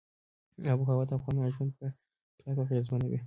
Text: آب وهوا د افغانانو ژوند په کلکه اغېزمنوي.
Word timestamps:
آب 0.71 0.79
وهوا 0.79 1.03
د 1.07 1.11
افغانانو 1.17 1.53
ژوند 1.55 1.71
په 1.77 1.87
کلکه 2.41 2.61
اغېزمنوي. 2.63 3.19